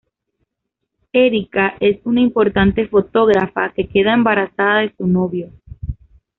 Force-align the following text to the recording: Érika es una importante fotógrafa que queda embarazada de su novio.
Érika 1.13 1.75
es 1.79 1.99
una 2.07 2.21
importante 2.21 2.87
fotógrafa 2.87 3.71
que 3.71 3.87
queda 3.87 4.15
embarazada 4.15 4.79
de 4.79 4.95
su 4.97 5.05
novio. 5.05 5.51